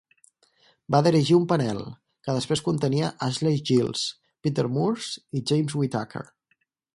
Va 0.93 1.01
dirigir 1.07 1.35
un 1.39 1.43
panel, 1.51 1.81
que 2.27 2.35
després 2.37 2.63
contenia 2.69 3.11
Ashley 3.27 3.61
Giles, 3.71 4.07
Peter 4.47 4.67
Moores 4.79 5.11
i 5.19 5.45
James 5.53 5.77
Whitaker. 5.83 6.27